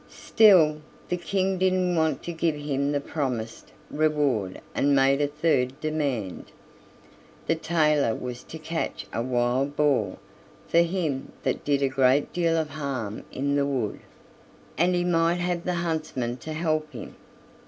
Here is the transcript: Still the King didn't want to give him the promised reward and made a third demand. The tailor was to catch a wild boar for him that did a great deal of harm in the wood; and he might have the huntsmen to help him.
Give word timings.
Still 0.09 0.81
the 1.09 1.15
King 1.17 1.59
didn't 1.59 1.95
want 1.95 2.23
to 2.23 2.31
give 2.33 2.55
him 2.55 2.91
the 2.91 2.99
promised 2.99 3.71
reward 3.91 4.59
and 4.73 4.95
made 4.95 5.21
a 5.21 5.27
third 5.27 5.79
demand. 5.79 6.45
The 7.45 7.53
tailor 7.53 8.15
was 8.15 8.41
to 8.45 8.57
catch 8.57 9.05
a 9.13 9.21
wild 9.21 9.75
boar 9.75 10.17
for 10.67 10.79
him 10.79 11.33
that 11.43 11.63
did 11.63 11.83
a 11.83 11.87
great 11.87 12.33
deal 12.33 12.57
of 12.57 12.71
harm 12.71 13.25
in 13.31 13.53
the 13.55 13.65
wood; 13.67 13.99
and 14.75 14.95
he 14.95 15.03
might 15.03 15.35
have 15.35 15.65
the 15.65 15.75
huntsmen 15.75 16.37
to 16.37 16.53
help 16.53 16.91
him. 16.93 17.13